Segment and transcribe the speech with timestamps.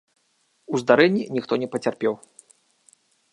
[0.75, 2.13] У здарэнні ніхто не пацярпеў.